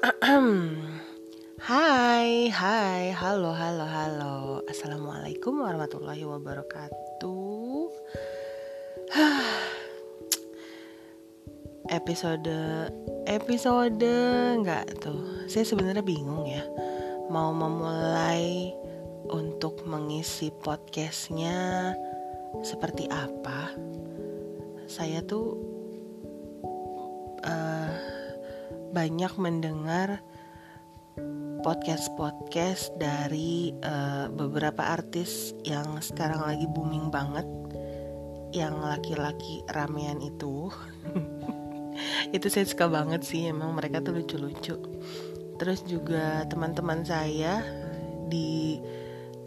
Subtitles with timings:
[1.60, 4.64] Hai, hai, halo, halo, halo.
[4.64, 7.84] Assalamualaikum warahmatullahi wabarakatuh.
[12.00, 12.88] Episode,
[13.28, 14.08] episode
[14.56, 15.44] enggak tuh.
[15.52, 16.64] Saya sebenarnya bingung ya
[17.28, 18.72] Mau memulai
[19.28, 21.92] untuk mengisi podcastnya
[22.64, 23.76] seperti apa.
[24.88, 25.60] Saya tuh
[27.44, 28.09] uh,
[28.90, 30.22] banyak mendengar
[31.60, 37.46] podcast-podcast dari uh, beberapa artis yang sekarang lagi booming banget
[38.50, 40.72] yang laki-laki ramean itu.
[42.36, 44.76] Itu saya suka banget sih emang mereka tuh lucu-lucu.
[45.60, 47.60] Terus juga teman-teman saya
[48.26, 48.80] di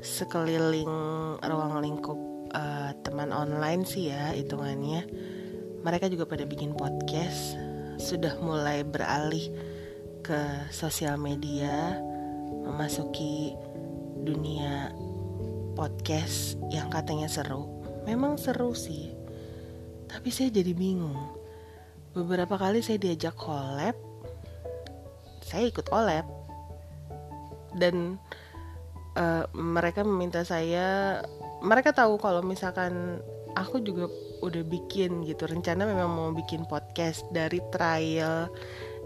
[0.03, 0.93] sekeliling
[1.41, 2.19] ruang lingkup
[2.53, 5.07] uh, teman online sih ya hitungannya
[5.79, 7.72] mereka juga pada bikin podcast
[8.03, 9.47] sudah mulai beralih
[10.19, 11.95] ke sosial media,
[12.67, 13.55] memasuki
[14.27, 14.91] dunia
[15.71, 17.63] podcast yang katanya seru.
[18.03, 19.15] Memang seru sih,
[20.11, 21.15] tapi saya jadi bingung.
[22.11, 23.95] Beberapa kali saya diajak collab,
[25.39, 26.27] saya ikut collab,
[27.79, 28.19] dan
[29.15, 31.23] uh, mereka meminta saya.
[31.63, 33.23] Mereka tahu kalau misalkan
[33.55, 34.11] aku juga
[34.43, 35.47] udah bikin gitu.
[35.47, 38.51] Rencana memang mau bikin podcast dari trial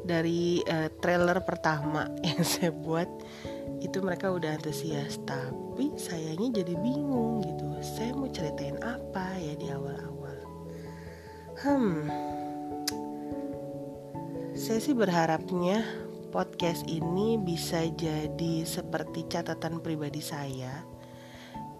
[0.01, 3.09] dari uh, trailer pertama yang saya buat.
[3.77, 7.65] Itu mereka udah antusias tapi sayangnya jadi bingung gitu.
[7.85, 10.37] Saya mau ceritain apa ya di awal-awal?
[11.61, 12.09] Hmm.
[14.57, 15.85] Saya sih berharapnya
[16.33, 20.81] podcast ini bisa jadi seperti catatan pribadi saya.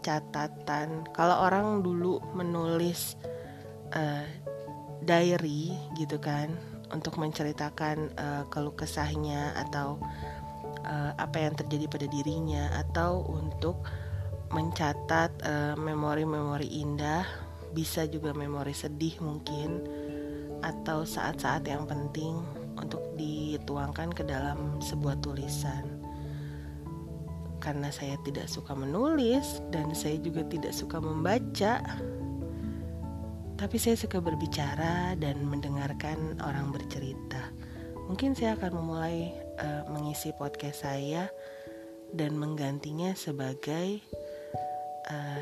[0.06, 3.18] Catatan kalau orang dulu menulis
[3.94, 4.26] uh,
[5.04, 6.52] diary gitu kan
[6.92, 10.00] untuk menceritakan uh, keluh kesahnya atau
[10.88, 13.84] uh, apa yang terjadi pada dirinya atau untuk
[14.48, 15.44] mencatat
[15.76, 17.28] memori-memori uh, indah
[17.76, 19.84] bisa juga memori sedih mungkin
[20.64, 22.40] atau saat-saat yang penting
[22.80, 25.84] untuk dituangkan ke dalam sebuah tulisan.
[27.58, 31.82] Karena saya tidak suka menulis dan saya juga tidak suka membaca
[33.58, 37.50] tapi saya suka berbicara dan mendengarkan orang bercerita.
[38.06, 41.26] Mungkin saya akan memulai uh, mengisi podcast saya
[42.14, 44.00] dan menggantinya sebagai
[45.10, 45.42] uh,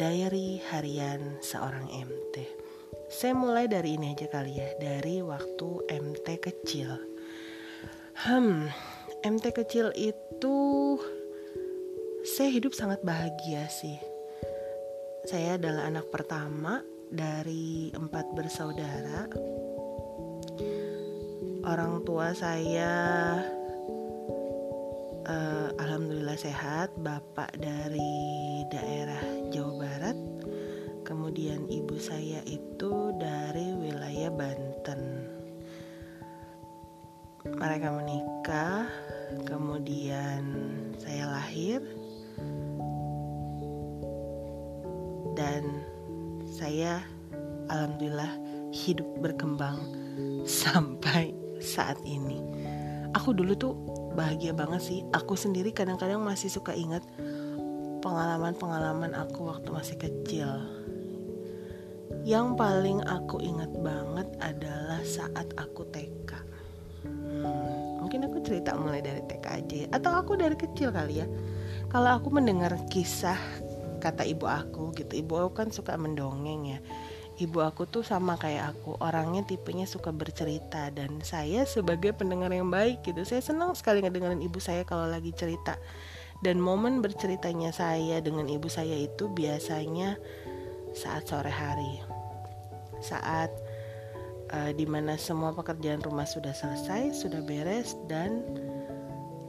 [0.00, 2.48] diary harian seorang MT.
[3.12, 6.96] Saya mulai dari ini aja kali ya, dari waktu MT kecil.
[8.24, 8.72] Hmm,
[9.20, 10.56] MT kecil itu
[12.24, 14.00] saya hidup sangat bahagia sih.
[15.28, 19.30] Saya adalah anak pertama dari empat bersaudara.
[21.64, 22.92] Orang tua saya
[25.24, 29.22] uh, alhamdulillah sehat, bapak dari daerah
[29.54, 30.18] Jawa Barat.
[31.06, 35.00] Kemudian ibu saya itu dari wilayah Banten.
[37.44, 38.88] Mereka menikah,
[39.44, 40.42] kemudian
[40.96, 41.84] saya lahir
[45.36, 45.84] dan
[46.64, 47.04] saya
[47.68, 48.40] alhamdulillah
[48.72, 49.84] hidup berkembang
[50.64, 52.40] sampai saat ini.
[53.12, 53.76] Aku dulu tuh
[54.16, 54.98] bahagia banget sih.
[55.12, 57.04] Aku sendiri kadang-kadang masih suka ingat
[58.00, 60.48] pengalaman-pengalaman aku waktu masih kecil.
[62.24, 66.32] Yang paling aku ingat banget adalah saat aku TK.
[67.04, 69.88] Hmm, mungkin aku cerita mulai dari TK aja ya.
[69.92, 71.28] Atau aku dari kecil kali ya.
[71.92, 73.36] Kalau aku mendengar kisah
[74.04, 75.16] kata ibu aku gitu.
[75.16, 76.78] Ibu aku kan suka mendongeng ya.
[77.34, 82.68] Ibu aku tuh sama kayak aku orangnya tipenya suka bercerita dan saya sebagai pendengar yang
[82.68, 83.24] baik gitu.
[83.24, 85.80] Saya senang sekali ngedengerin ibu saya kalau lagi cerita.
[86.44, 90.20] Dan momen berceritanya saya dengan ibu saya itu biasanya
[90.92, 92.04] saat sore hari.
[93.00, 93.50] Saat
[94.54, 98.44] uh, di mana semua pekerjaan rumah sudah selesai sudah beres dan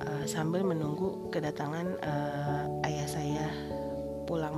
[0.01, 3.44] uh, sambil menunggu kedatangan uh, ayah saya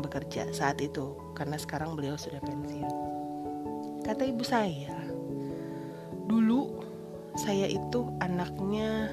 [0.08, 2.96] bekerja saat itu karena sekarang beliau sudah pensiun.
[4.08, 4.96] Kata ibu saya,
[6.32, 6.80] dulu
[7.36, 9.12] saya itu anaknya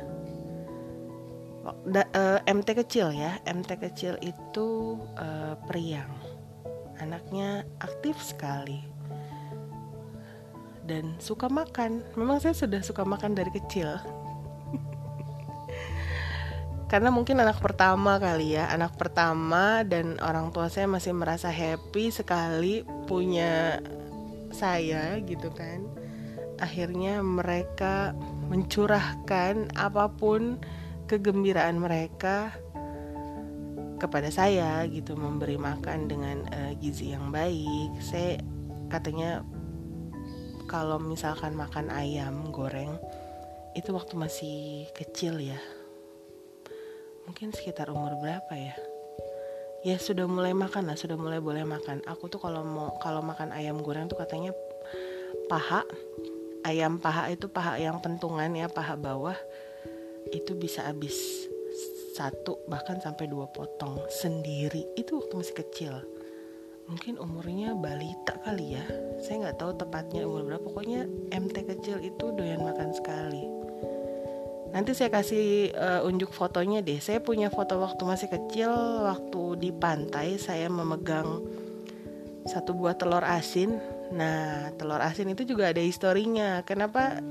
[1.91, 6.15] da, uh, eh, MT kecil ya, MT kecil itu uh, periang.
[7.03, 8.87] Anaknya aktif sekali
[10.87, 12.07] dan suka makan.
[12.15, 13.99] Memang saya sudah suka makan dari kecil
[16.85, 22.13] karena mungkin anak pertama kali ya anak pertama dan orang tua saya masih merasa happy
[22.13, 23.81] sekali punya
[24.55, 25.85] saya gitu kan.
[26.63, 28.15] Akhirnya mereka
[28.47, 30.63] mencurahkan apa pun
[31.11, 32.55] kegembiraan mereka
[33.99, 37.99] kepada saya gitu memberi makan dengan uh, gizi yang baik.
[37.99, 38.39] Saya
[38.87, 39.43] katanya
[40.71, 42.95] kalau misalkan makan ayam goreng
[43.75, 45.59] itu waktu masih kecil ya
[47.25, 48.77] mungkin sekitar umur berapa ya?
[49.85, 52.01] Ya sudah mulai makan lah sudah mulai boleh makan.
[52.09, 54.57] Aku tuh kalau mau kalau makan ayam goreng tuh katanya
[55.49, 55.85] paha
[56.65, 59.37] ayam paha itu paha yang pentungan ya paha bawah
[60.33, 61.45] itu bisa habis
[62.17, 64.89] satu bahkan sampai dua potong sendiri.
[64.97, 65.95] Itu waktu masih kecil.
[66.89, 68.85] Mungkin umurnya balita kali ya.
[69.21, 70.65] Saya nggak tahu tepatnya umur berapa.
[70.65, 73.54] Pokoknya MT kecil itu doyan makan sekali
[74.75, 76.99] nanti saya kasih uh, unjuk fotonya deh.
[76.99, 78.71] Saya punya foto waktu masih kecil
[79.07, 81.39] waktu di pantai saya memegang
[82.45, 83.79] satu buah telur asin.
[84.11, 86.67] Nah telur asin itu juga ada historinya.
[86.67, 87.23] Kenapa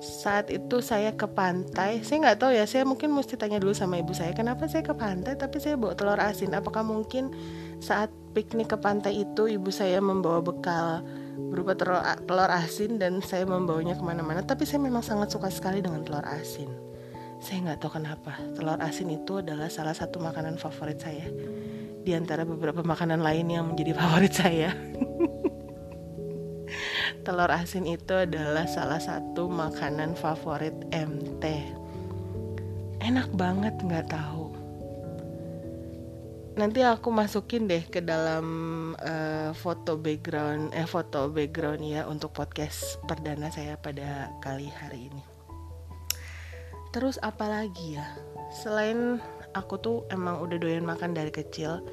[0.00, 2.00] saat itu saya ke pantai?
[2.00, 4.96] Saya nggak tahu ya saya mungkin mesti tanya dulu sama ibu saya kenapa saya ke
[4.96, 6.56] pantai tapi saya bawa telur asin?
[6.56, 7.28] Apakah mungkin
[7.84, 11.04] saat piknik ke pantai itu ibu saya membawa bekal
[11.48, 14.44] berupa telur, telur asin dan saya membawanya ke mana-mana.
[14.44, 16.68] Tapi saya memang sangat suka sekali dengan telur asin.
[17.40, 18.36] Saya nggak tahu kenapa.
[18.52, 21.24] Telur asin itu adalah salah satu makanan favorit saya.
[22.00, 24.76] Di antara beberapa makanan lain yang menjadi favorit saya.
[27.24, 31.44] Telur asin itu adalah salah satu makanan favorit MT.
[33.00, 34.39] Enak banget nggak tahu.
[36.58, 38.46] Nanti aku masukin deh ke dalam
[38.98, 45.22] uh, foto background eh foto background ya untuk podcast perdana saya pada kali hari ini.
[46.90, 48.06] Terus apa lagi ya?
[48.50, 49.22] Selain
[49.54, 51.86] aku tuh emang udah doyan makan dari kecil,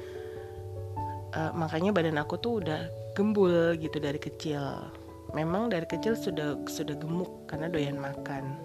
[1.38, 4.90] uh, makanya badan aku tuh udah gembul gitu dari kecil
[5.36, 8.56] memang dari kecil sudah sudah gemuk karena doyan makan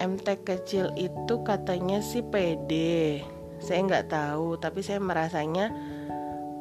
[0.00, 3.20] MT kecil itu katanya sih pede
[3.60, 5.70] saya nggak tahu tapi saya merasanya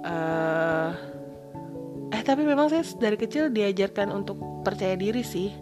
[0.03, 0.91] uh,
[2.09, 5.53] eh tapi memang saya dari kecil diajarkan untuk percaya diri sih.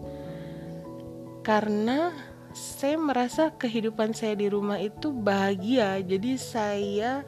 [1.44, 2.12] Karena
[2.52, 6.00] saya merasa kehidupan saya di rumah itu bahagia.
[6.04, 7.24] Jadi saya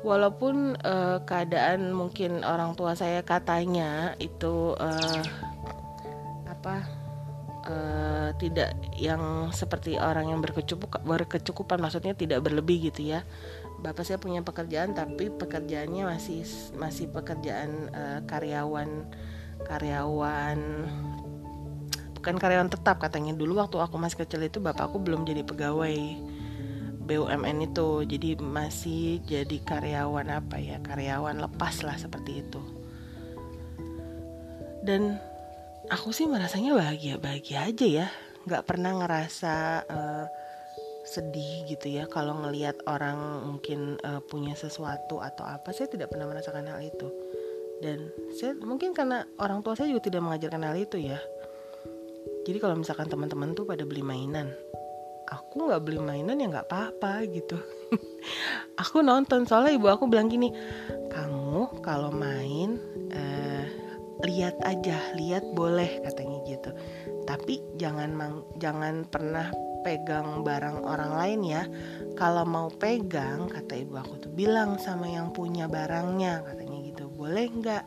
[0.00, 5.22] walaupun uh, keadaan mungkin orang tua saya katanya itu uh,
[6.48, 6.99] apa
[7.66, 13.26] uh, tidak yang seperti orang yang berkecukupan, berkecukupan maksudnya tidak berlebih gitu ya.
[13.80, 16.44] Bapak saya punya pekerjaan tapi pekerjaannya masih
[16.76, 19.08] masih pekerjaan uh, karyawan
[19.64, 20.58] karyawan
[22.20, 23.32] bukan karyawan tetap katanya.
[23.32, 25.96] Dulu waktu aku masih kecil itu bapakku belum jadi pegawai
[27.04, 28.04] BUMN itu.
[28.04, 32.60] Jadi masih jadi karyawan apa ya karyawan lepas lah seperti itu.
[34.80, 35.20] Dan
[35.90, 38.06] aku sih merasanya bahagia bahagia aja ya.
[38.46, 39.54] Nggak pernah ngerasa
[39.90, 40.26] uh,
[41.04, 42.06] sedih gitu ya.
[42.06, 47.08] Kalau ngelihat orang mungkin uh, punya sesuatu atau apa saya tidak pernah merasakan hal itu.
[47.82, 48.08] Dan
[48.38, 51.18] saya mungkin karena orang tua saya juga tidak mengajarkan hal itu ya.
[52.46, 54.48] Jadi kalau misalkan teman-teman tuh pada beli mainan
[55.30, 57.56] aku nggak beli mainan ya nggak apa-apa gitu.
[58.82, 60.50] Aku nonton soalnya ibu aku bilang gini
[61.12, 62.80] kamu kalau main
[64.24, 66.70] lihat aja lihat boleh katanya gitu.
[67.24, 69.48] Tapi jangan mang jangan pernah
[69.80, 71.62] pegang barang orang lain ya.
[72.16, 77.08] Kalau mau pegang kata ibu aku tuh bilang sama yang punya barangnya katanya gitu.
[77.08, 77.84] Boleh nggak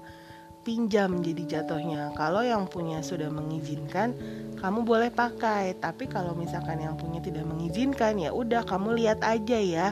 [0.63, 2.15] pinjam jadi jatuhnya?
[2.17, 4.15] Kalau yang punya sudah mengizinkan
[4.57, 5.77] kamu boleh pakai.
[5.77, 9.87] Tapi kalau misalkan yang punya tidak mengizinkan ya udah kamu lihat aja ya.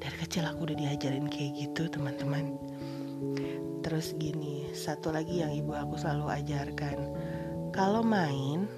[0.00, 2.69] Dari kecil aku udah diajarin kayak gitu teman-teman
[3.90, 7.10] terus gini satu lagi yang ibu aku selalu ajarkan.
[7.74, 8.70] Kalau main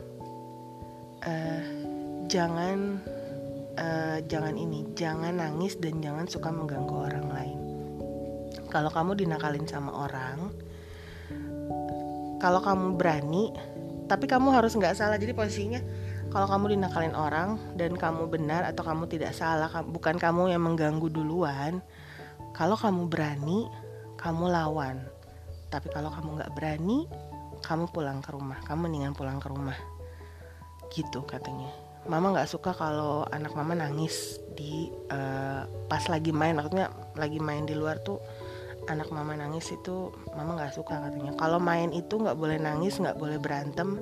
[1.21, 1.62] uh,
[2.33, 2.97] jangan
[3.76, 7.59] uh, jangan ini jangan nangis dan jangan suka mengganggu orang lain.
[8.73, 10.49] Kalau kamu dinakalin sama orang
[12.40, 13.52] kalau kamu berani
[14.09, 15.21] tapi kamu harus nggak salah.
[15.21, 15.85] Jadi posisinya
[16.33, 21.12] kalau kamu dinakalin orang dan kamu benar atau kamu tidak salah bukan kamu yang mengganggu
[21.12, 21.85] duluan
[22.57, 23.69] kalau kamu berani
[24.22, 25.02] kamu lawan.
[25.68, 27.10] Tapi kalau kamu nggak berani
[27.62, 28.58] kamu pulang ke rumah.
[28.62, 29.76] Kamu mendingan pulang ke rumah.
[30.94, 31.70] Gitu katanya.
[32.06, 36.54] Mama nggak suka kalau anak mama nangis di uh, pas lagi main.
[36.54, 38.18] Maksudnya lagi main di luar tuh
[38.90, 41.34] anak mama nangis itu mama nggak suka katanya.
[41.38, 43.98] Kalau main itu nggak boleh nangis nggak boleh berantem.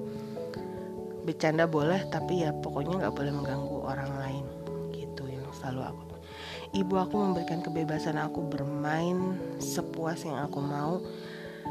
[1.20, 4.44] Bercanda boleh tapi ya pokoknya nggak boleh mengganggu orang lain.
[4.96, 6.09] Gitu yang selalu aku
[6.70, 11.02] ibu aku memberikan kebebasan aku bermain sepuas yang aku mau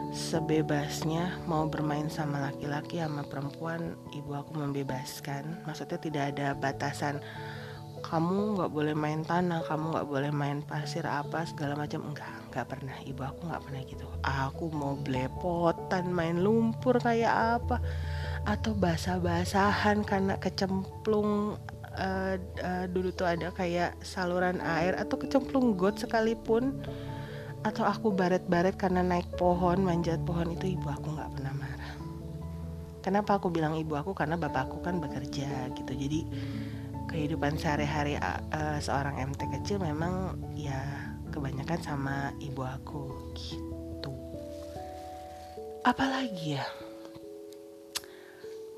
[0.09, 5.63] sebebasnya mau bermain sama laki-laki sama perempuan ibu aku membebaskan.
[5.63, 7.21] Maksudnya tidak ada batasan
[7.99, 12.09] kamu nggak boleh main tanah kamu nggak boleh main pasir apa segala macam.
[12.09, 12.97] Enggak nggak pernah.
[13.05, 14.05] Ibu aku nggak pernah gitu.
[14.25, 17.77] Aku mau belepotan main lumpur kayak apa
[18.47, 21.59] atau basah-basahan karena kecemplung
[21.97, 26.77] uh, uh, dulu tuh ada kayak saluran air atau kecemplung got sekalipun
[27.65, 31.93] atau aku baret-baret karena naik pohon manjat pohon itu ibu aku nggak pernah marah.
[33.03, 34.15] Kenapa aku bilang ibu aku?
[34.15, 35.91] Karena bapakku kan bekerja gitu.
[35.91, 36.19] Jadi
[37.09, 40.77] kehidupan sehari-hari uh, seorang MT kecil memang ya
[41.33, 44.13] kebanyakan sama ibu aku gitu.
[45.83, 46.65] Apalagi ya?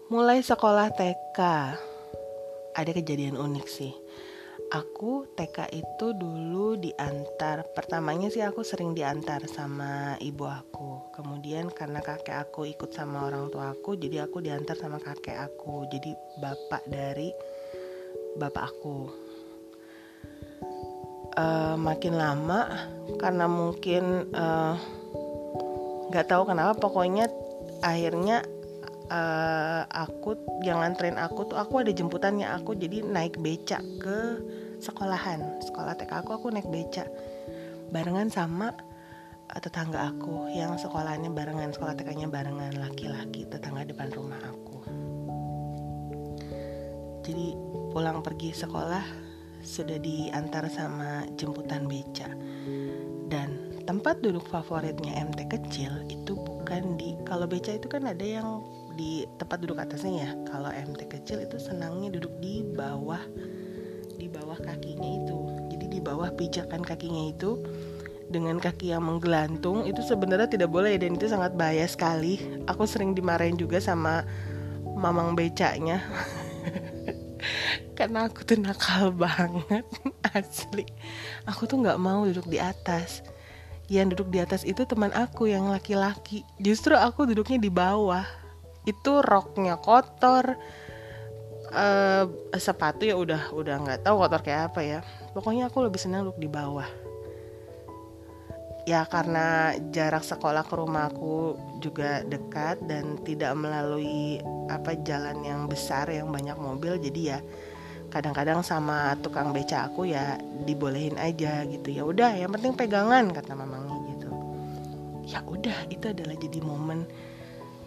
[0.10, 1.40] Mulai sekolah TK
[2.76, 3.94] ada kejadian unik sih.
[4.72, 11.12] Aku TK itu dulu diantar pertamanya sih aku sering diantar sama ibu aku.
[11.12, 15.92] Kemudian karena kakek aku ikut sama orang tua aku jadi aku diantar sama kakek aku
[15.92, 17.36] jadi bapak dari
[18.40, 18.98] bapak aku.
[21.32, 22.68] Uh, makin lama
[23.16, 24.76] karena mungkin eh,
[26.12, 27.32] nggak uh, tahu kenapa pokoknya
[27.80, 28.44] akhirnya
[29.12, 34.40] uh, aku yang nganterin aku tuh aku ada jemputannya aku jadi naik becak ke
[34.80, 35.62] sekolahan.
[35.62, 37.06] Sekolah TK aku aku naik beca.
[37.92, 38.72] Barengan sama
[39.52, 44.80] eh, tetangga aku yang sekolahnya barengan sekolah TK-nya barengan laki-laki tetangga depan rumah aku.
[47.22, 47.54] Jadi
[47.94, 49.06] pulang pergi sekolah
[49.62, 52.32] sudah diantar sama jemputan beca.
[53.30, 58.66] Dan tempat duduk favoritnya MT kecil itu bukan di kalau beca itu kan ada yang
[58.96, 60.30] di tempat duduk atasnya ya.
[60.48, 63.22] Kalau MT kecil itu senangnya duduk di bawah
[64.16, 65.38] di bawah kakinya itu.
[65.74, 67.58] Jadi di bawah pijakan kakinya itu
[68.32, 72.40] dengan kaki yang menggelantung itu sebenarnya tidak boleh dan itu sangat bahaya sekali.
[72.70, 74.24] Aku sering dimarahin juga sama
[74.96, 75.98] mamang becaknya
[77.98, 79.84] karena aku tuh nakal banget
[80.38, 80.88] asli.
[81.46, 83.22] Aku tuh nggak mau duduk di atas.
[83.92, 86.48] Yang duduk di atas itu teman aku yang laki-laki.
[86.64, 88.24] Justru aku duduknya di bawah
[88.86, 90.58] itu roknya kotor.
[91.72, 92.28] Uh,
[92.60, 95.00] sepatu ya udah udah nggak tahu kotor kayak apa ya.
[95.32, 96.90] Pokoknya aku lebih senang duduk di bawah.
[98.90, 106.10] Ya karena jarak sekolah ke rumahku juga dekat dan tidak melalui apa jalan yang besar
[106.10, 106.98] yang banyak mobil.
[106.98, 107.40] Jadi ya
[108.12, 110.36] kadang-kadang sama tukang beca aku ya
[110.68, 111.88] dibolehin aja gitu.
[111.94, 114.30] Ya udah yang penting pegangan kata mamangnya gitu.
[115.30, 117.08] Ya udah itu adalah jadi momen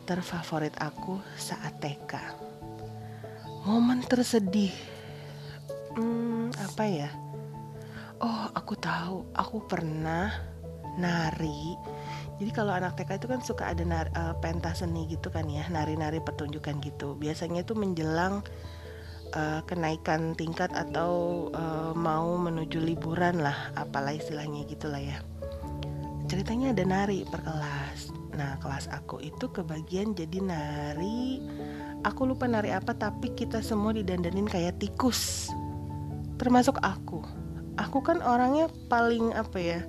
[0.04, 2.44] terfavorit aku saat TK
[3.64, 4.73] momen tersedih.
[5.96, 7.11] Hmm, apa ya?
[8.20, 9.25] Oh aku tahu.
[9.32, 10.28] Aku pernah
[11.00, 11.75] nari.
[12.37, 15.64] Jadi kalau anak TK itu kan suka ada nar, uh, pentas seni gitu kan ya
[15.73, 17.16] nari-nari pertunjukan gitu.
[17.16, 18.44] Biasanya itu menjelang
[19.32, 25.18] uh, kenaikan tingkat atau uh, mau menuju liburan lah apalah istilahnya gitulah ya.
[26.28, 31.42] Ceritanya ada nari per kelas nah kelas aku itu kebagian jadi nari.
[32.04, 35.48] Aku lupa nari apa tapi kita semua didandanin kayak tikus.
[36.36, 37.22] Termasuk aku.
[37.80, 39.80] Aku kan orangnya paling apa ya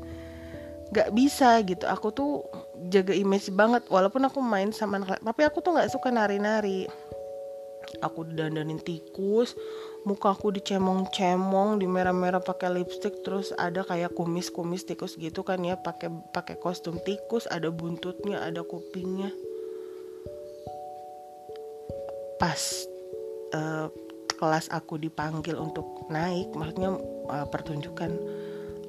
[0.94, 1.86] nggak bisa gitu.
[1.90, 2.46] Aku tuh
[2.88, 6.88] jaga image banget walaupun aku main sama anak tapi aku tuh nggak suka nari-nari.
[8.02, 9.54] Aku didandanin tikus
[10.06, 15.82] muka aku dicemong-cemong di merah-merah pakai lipstick terus ada kayak kumis-kumis tikus gitu kan ya
[15.82, 19.34] pakai pakai kostum tikus ada buntutnya ada kupingnya.
[22.38, 22.62] Pas
[23.58, 23.90] uh,
[24.38, 27.02] kelas aku dipanggil untuk naik maksudnya
[27.34, 28.14] uh, pertunjukan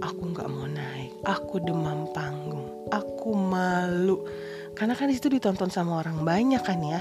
[0.05, 4.21] aku nggak mau naik aku demam panggung aku malu.
[4.77, 7.01] Karena kan itu ditonton sama orang banyak kan ya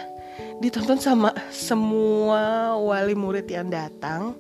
[0.64, 4.36] ditonton sama semua wali murid yang datang.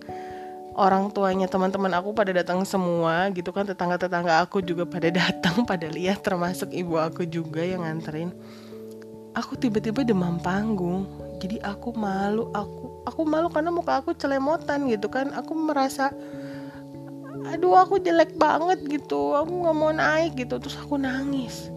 [0.75, 3.63] Orang tuanya teman-teman aku pada datang semua gitu kan.
[3.63, 6.19] Tetangga-tetangga aku juga pada datang pada lihat.
[6.19, 8.35] Termasuk ibu aku juga yang nganterin.
[9.35, 11.07] Aku tiba-tiba demam panggung.
[11.39, 15.31] Jadi aku malu aku aku malu karena muka aku celemotan gitu kan.
[15.35, 16.11] Aku merasa
[17.47, 19.31] aduh aku jelek banget gitu.
[19.31, 20.59] Aku nggak mau naik gitu.
[20.59, 21.71] Terus aku nangis.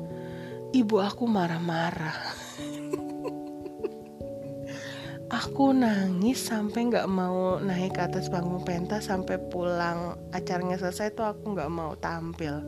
[0.75, 2.19] Ibu aku marah-marah
[5.39, 11.31] aku nangis sampai nggak mau naik ke atas panggung pentas sampai pulang acaranya selesai tuh
[11.31, 12.59] aku nggak mau tampil.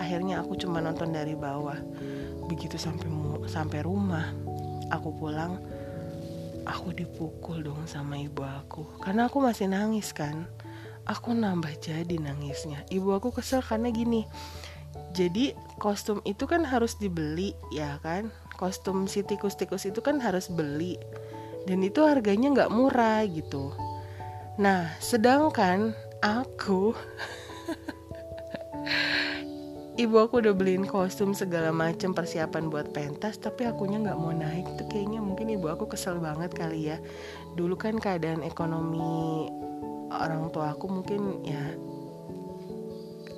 [0.00, 1.76] Akhirnya aku cuma nonton dari bawah.
[2.48, 3.12] Begitu sampai
[3.44, 4.32] sampai rumah
[4.88, 5.60] aku pulang
[6.64, 9.04] aku dipukul dong sama ibu aku.
[9.04, 10.48] Karena aku masih nangis kan.
[11.04, 12.88] Aku nambah jadi nangisnya.
[12.88, 14.24] Ibu aku kesel karena gini
[15.12, 18.32] jadi kostum itu kan harus dibeli ya kan?
[18.56, 20.96] Kostum si tikus-tikus itu kan harus beli
[21.64, 23.74] dan itu harganya nggak murah gitu.
[24.60, 26.94] Nah sedangkan aku
[30.02, 34.78] ibu aku udah beliin kostum segala macam persiapan buat pentas tapi akunya nggak mau naik.
[34.78, 37.02] Tuh kayaknya mungkin ibu aku kesel banget kali ya.
[37.58, 39.50] Dulu kan keadaan ekonomi
[40.14, 41.62] orang tua aku mungkin ya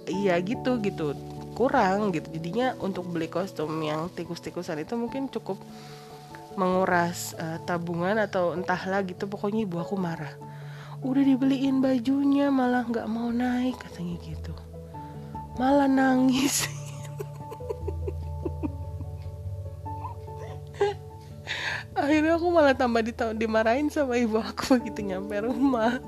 [0.09, 1.17] iya gitu gitu.
[1.57, 2.29] Kurang gitu.
[2.33, 5.61] Jadinya untuk beli kostum yang tikus-tikusan itu mungkin cukup
[6.59, 10.35] menguras uh, tabungan atau entahlah gitu pokoknya ibu aku marah.
[11.01, 14.53] Udah dibeliin bajunya malah nggak mau naik katanya gitu.
[15.57, 16.69] Malah nangis.
[22.01, 23.03] Akhirnya aku malah tambah
[23.37, 26.01] dimarahin sama ibu aku begitu nyampe rumah.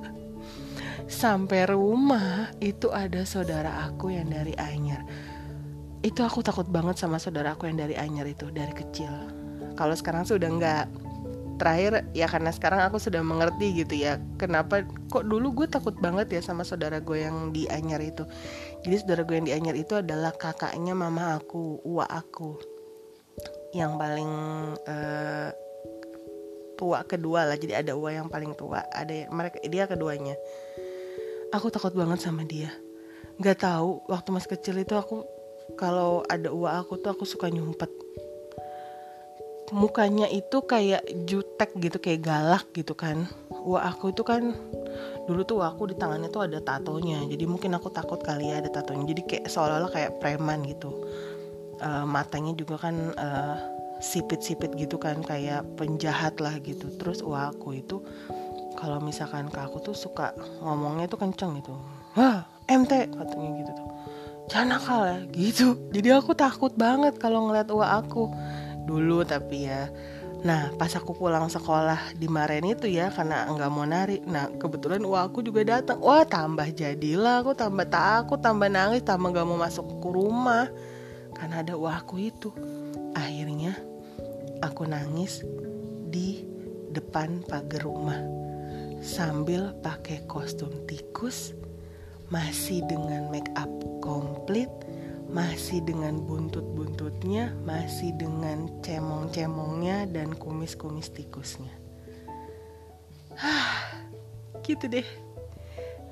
[1.11, 5.05] Sampai rumah itu ada saudara aku yang dari Anyar
[6.03, 9.42] itu aku takut banget sama saudara aku yang dari Anyar itu dari kecil
[9.75, 10.85] kalau sekarang sudah enggak
[11.63, 16.35] terakhir ya karena sekarang aku sudah mengerti gitu ya kenapa kok dulu gue takut banget
[16.35, 18.27] ya sama saudara gue yang di Anyar itu.
[18.83, 22.59] Jadi saudara gue yang di Anyar itu adalah kakaknya mama aku uwa aku.
[23.71, 24.31] Yang paling
[24.91, 25.49] uh,
[26.75, 30.35] tua kedua lah jadi ada uwa yang paling tua ada mereka dia keduanya.
[31.55, 32.75] Aku takut banget sama dia.
[33.39, 35.23] Nggak tahu waktu masih kecil itu aku
[35.79, 38.02] kalau ada uwa aku tuh aku suka nyumpet
[39.73, 43.25] mukanya itu kayak jutek gitu kayak galak gitu kan.
[43.65, 44.53] Wah aku itu kan
[45.25, 47.25] dulu tuh aku di tangannya tuh ada tatonya.
[47.25, 49.09] Jadi mungkin aku takut kali ya ada tatonya.
[49.09, 50.93] Jadi kayak seolah-olah kayak preman gitu.
[51.83, 53.57] Uh, matanya juga kan uh,
[53.99, 56.93] sipit-sipit gitu kan kayak penjahat lah gitu.
[57.01, 58.05] Terus wah aku itu
[58.77, 61.73] kalau misalkan ke aku tuh suka ngomongnya tuh kenceng gitu.
[62.15, 63.89] Wah MT katanya gitu tuh.
[64.53, 65.81] Jangan nakal ya gitu.
[65.97, 68.29] Jadi aku takut banget kalau ngeliat uang aku
[68.85, 69.91] dulu tapi ya.
[70.43, 74.19] Nah pas aku pulang sekolah di Maren itu ya karena nggak mau nari.
[74.27, 76.03] Nah kebetulan wah aku juga datang.
[76.03, 80.67] Wah tambah jadilah aku tambah takut tambah nangis tambah nggak mau masuk ke rumah.
[81.39, 82.51] Karena ada wah aku itu.
[83.15, 83.79] Akhirnya
[84.63, 85.47] aku nangis
[86.11, 86.43] di
[86.91, 88.19] depan pagar rumah.
[89.03, 91.59] Sambil pakai kostum tikus
[92.31, 93.69] Masih dengan make up
[94.01, 94.71] komplit
[95.33, 101.73] masih dengan buntut-buntutnya, masih dengan cemong-cemongnya dan kumis-kumis tikusnya.
[103.41, 103.97] Hah,
[104.69, 105.09] gitu deh.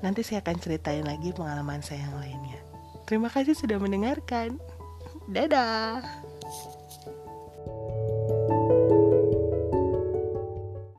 [0.01, 2.59] Nanti saya akan ceritain lagi pengalaman saya yang lainnya.
[3.05, 4.57] Terima kasih sudah mendengarkan.
[5.29, 6.20] Dadah.